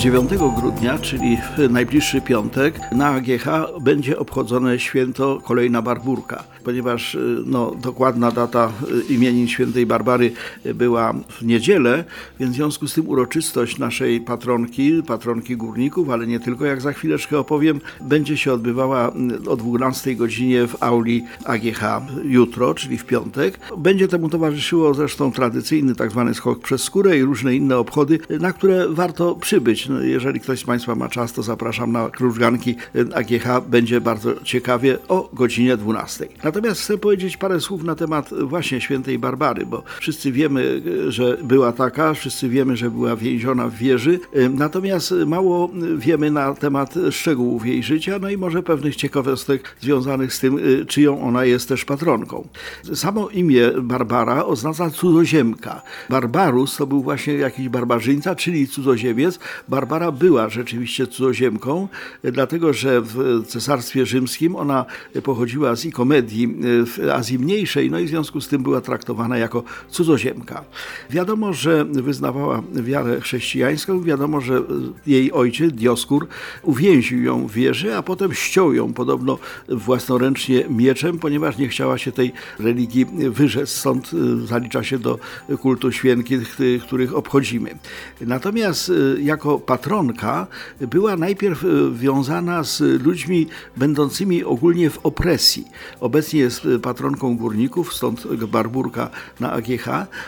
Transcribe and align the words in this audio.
9 0.00 0.30
grudnia, 0.56 0.98
czyli 0.98 1.36
w 1.36 1.70
najbliższy 1.70 2.20
piątek, 2.20 2.80
na 2.92 3.08
AGH 3.08 3.46
będzie 3.80 4.18
obchodzone 4.18 4.78
święto 4.78 5.40
kolejna 5.44 5.82
Barburka, 5.82 6.44
ponieważ 6.64 7.14
y, 7.14 7.42
no, 7.46 7.74
dokładna 7.82 8.30
data 8.30 8.72
y, 9.10 9.12
imienin 9.12 9.48
świętej 9.48 9.86
Barbary 9.86 10.32
była 10.74 11.14
w 11.28 11.42
niedzielę, 11.42 12.04
więc 12.40 12.52
w 12.52 12.56
związku 12.56 12.88
z 12.88 12.94
tym 12.94 13.08
uroczystość 13.08 13.78
naszej 13.78 14.20
patronki, 14.20 15.02
patronki 15.02 15.56
górników, 15.56 16.10
ale 16.10 16.26
nie 16.26 16.40
tylko, 16.40 16.64
jak 16.64 16.80
za 16.80 16.92
chwileczkę 16.92 17.38
opowiem, 17.38 17.80
będzie 18.00 18.36
się 18.36 18.52
odbywała 18.52 19.12
y, 19.46 19.50
o 19.50 19.56
12 19.56 20.14
godzinie 20.14 20.66
w 20.66 20.82
auli 20.82 21.24
AGH 21.44 21.82
jutro, 22.24 22.74
czyli 22.74 22.98
w 22.98 23.04
piątek. 23.04 23.60
Będzie 23.78 24.08
temu 24.08 24.28
towarzyszyło 24.28 24.94
zresztą 24.94 25.32
tradycyjny 25.32 25.94
tak 25.94 26.10
zwany 26.10 26.34
skok 26.34 26.60
przez 26.60 26.82
skórę 26.82 27.18
i 27.18 27.22
różne 27.22 27.54
inne 27.54 27.78
obchody, 27.78 28.18
na 28.40 28.52
które 28.52 28.88
warto 28.88 29.34
przybyć. 29.34 29.89
No, 29.90 30.02
jeżeli 30.02 30.40
ktoś 30.40 30.60
z 30.60 30.64
Państwa 30.64 30.94
ma 30.94 31.08
czas, 31.08 31.32
to 31.32 31.42
zapraszam 31.42 31.92
na 31.92 32.10
krużganki 32.10 32.74
AGH. 33.14 33.68
Będzie 33.68 34.00
bardzo 34.00 34.42
ciekawie 34.44 34.98
o 35.08 35.30
godzinie 35.32 35.76
12. 35.76 36.28
Natomiast 36.44 36.80
chcę 36.80 36.98
powiedzieć 36.98 37.36
parę 37.36 37.60
słów 37.60 37.84
na 37.84 37.94
temat 37.94 38.30
właśnie 38.42 38.80
świętej 38.80 39.18
Barbary, 39.18 39.66
bo 39.66 39.82
wszyscy 40.00 40.32
wiemy, 40.32 40.82
że 41.08 41.36
była 41.42 41.72
taka, 41.72 42.14
wszyscy 42.14 42.48
wiemy, 42.48 42.76
że 42.76 42.90
była 42.90 43.16
więziona 43.16 43.68
w 43.68 43.74
wieży, 43.74 44.20
natomiast 44.50 45.14
mało 45.26 45.70
wiemy 45.96 46.30
na 46.30 46.54
temat 46.54 46.94
szczegółów 47.10 47.66
jej 47.66 47.82
życia, 47.82 48.18
no 48.20 48.30
i 48.30 48.36
może 48.36 48.62
pewnych 48.62 48.96
ciekawostek 48.96 49.76
związanych 49.80 50.34
z 50.34 50.40
tym, 50.40 50.58
czyją 50.88 51.22
ona 51.22 51.44
jest 51.44 51.68
też 51.68 51.84
patronką. 51.84 52.48
Samo 52.94 53.28
imię 53.28 53.70
Barbara 53.82 54.44
oznacza 54.44 54.90
cudzoziemka. 54.90 55.82
Barbarus 56.10 56.76
to 56.76 56.86
był 56.86 57.02
właśnie 57.02 57.34
jakiś 57.34 57.68
barbarzyńca, 57.68 58.34
czyli 58.34 58.68
cudzoziemiec. 58.68 59.38
Barbara 59.80 60.12
była 60.12 60.48
rzeczywiście 60.48 61.06
cudzoziemką, 61.06 61.88
dlatego 62.24 62.72
że 62.72 63.00
w 63.00 63.42
Cesarstwie 63.46 64.06
Rzymskim 64.06 64.56
ona 64.56 64.84
pochodziła 65.22 65.76
z 65.76 65.84
Ikomedii 65.84 66.56
w 66.86 67.10
Azji 67.12 67.38
Mniejszej, 67.38 67.90
no 67.90 67.98
i 67.98 68.04
w 68.04 68.08
związku 68.08 68.40
z 68.40 68.48
tym 68.48 68.62
była 68.62 68.80
traktowana 68.80 69.38
jako 69.38 69.62
cudzoziemka. 69.90 70.64
Wiadomo, 71.10 71.52
że 71.52 71.84
wyznawała 71.84 72.62
wiarę 72.72 73.20
chrześcijańską, 73.20 74.02
wiadomo, 74.02 74.40
że 74.40 74.62
jej 75.06 75.32
ojciec, 75.32 75.72
Dioskur, 75.72 76.26
uwięził 76.62 77.22
ją 77.22 77.46
w 77.46 77.52
wieży, 77.52 77.96
a 77.96 78.02
potem 78.02 78.34
ściął 78.34 78.74
ją 78.74 78.92
podobno 78.92 79.38
własnoręcznie 79.68 80.64
mieczem, 80.68 81.18
ponieważ 81.18 81.58
nie 81.58 81.68
chciała 81.68 81.98
się 81.98 82.12
tej 82.12 82.32
religii 82.58 83.06
wyrzec, 83.30 83.68
stąd 83.68 84.10
zalicza 84.44 84.84
się 84.84 84.98
do 84.98 85.18
kultu 85.60 85.92
świętych, 85.92 86.56
których 86.82 87.16
obchodzimy. 87.16 87.78
Natomiast 88.20 88.92
jako 89.22 89.58
patronka 89.70 90.46
była 90.80 91.16
najpierw 91.16 91.64
wiązana 91.92 92.64
z 92.64 92.80
ludźmi 92.80 93.46
będącymi 93.76 94.44
ogólnie 94.44 94.90
w 94.90 94.98
opresji. 94.98 95.64
Obecnie 96.00 96.40
jest 96.40 96.68
patronką 96.82 97.36
górników, 97.36 97.94
stąd 97.94 98.26
barburka 98.44 99.10
na 99.40 99.52
AGH, 99.52 99.86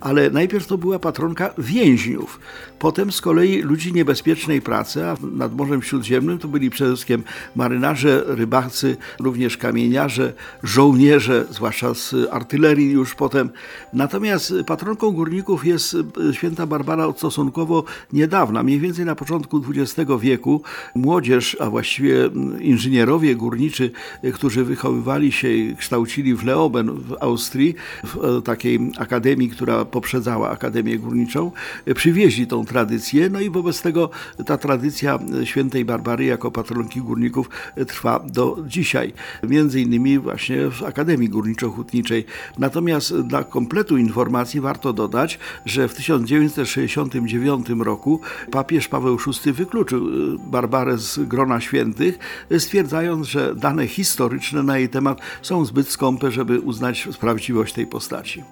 ale 0.00 0.30
najpierw 0.30 0.66
to 0.66 0.78
była 0.78 0.98
patronka 0.98 1.54
więźniów. 1.58 2.40
Potem 2.78 3.12
z 3.12 3.20
kolei 3.20 3.62
ludzi 3.62 3.92
niebezpiecznej 3.92 4.60
pracy, 4.62 5.06
a 5.06 5.16
nad 5.32 5.56
Morzem 5.56 5.82
Śródziemnym 5.82 6.38
to 6.38 6.48
byli 6.48 6.70
przede 6.70 6.90
wszystkim 6.90 7.22
marynarze, 7.56 8.24
rybacy, 8.26 8.96
również 9.20 9.56
kamieniarze, 9.56 10.32
żołnierze, 10.62 11.46
zwłaszcza 11.50 11.94
z 11.94 12.14
artylerii 12.30 12.90
już 12.90 13.14
potem. 13.14 13.50
Natomiast 13.92 14.54
patronką 14.66 15.10
górników 15.10 15.66
jest 15.66 15.96
święta 16.32 16.66
Barbara 16.66 17.06
od 17.06 17.18
stosunkowo 17.18 17.84
niedawna, 18.12 18.62
mniej 18.62 18.80
więcej 18.80 19.04
na 19.04 19.14
początku 19.24 19.62
XX 19.68 20.10
wieku. 20.20 20.62
Młodzież, 20.94 21.56
a 21.60 21.70
właściwie 21.70 22.30
inżynierowie 22.60 23.36
górniczy, 23.36 23.90
którzy 24.34 24.64
wychowywali 24.64 25.32
się 25.32 25.48
i 25.48 25.76
kształcili 25.76 26.34
w 26.34 26.44
Leoben 26.44 26.90
w 26.90 27.16
Austrii, 27.20 27.74
w 28.04 28.42
takiej 28.42 28.92
akademii, 28.98 29.50
która 29.50 29.84
poprzedzała 29.84 30.50
Akademię 30.50 30.98
Górniczą, 30.98 31.52
przywieźli 31.94 32.46
tą 32.46 32.64
tradycję, 32.64 33.28
no 33.30 33.40
i 33.40 33.50
wobec 33.50 33.82
tego 33.82 34.10
ta 34.46 34.58
tradycja 34.58 35.18
świętej 35.44 35.84
Barbary 35.84 36.24
jako 36.24 36.50
patronki 36.50 37.00
górników 37.00 37.50
trwa 37.86 38.18
do 38.18 38.56
dzisiaj. 38.66 39.12
Między 39.48 39.80
innymi 39.80 40.18
właśnie 40.18 40.70
w 40.70 40.82
Akademii 40.82 41.30
Górniczo-Hutniczej. 41.30 42.24
Natomiast 42.58 43.20
dla 43.20 43.44
kompletu 43.44 43.96
informacji 43.96 44.60
warto 44.60 44.92
dodać, 44.92 45.38
że 45.66 45.88
w 45.88 45.94
1969 45.94 47.66
roku 47.78 48.20
papież 48.50 48.88
Paweł 49.14 49.34
VI 49.44 49.52
wykluczył 49.52 50.06
Barbarę 50.38 50.98
z 50.98 51.18
grona 51.18 51.60
świętych, 51.60 52.18
stwierdzając, 52.58 53.26
że 53.26 53.54
dane 53.54 53.86
historyczne 53.86 54.62
na 54.62 54.78
jej 54.78 54.88
temat 54.88 55.20
są 55.42 55.64
zbyt 55.64 55.88
skąpe, 55.88 56.30
żeby 56.30 56.60
uznać 56.60 57.08
prawdziwość 57.20 57.74
tej 57.74 57.86
postaci. 57.86 58.44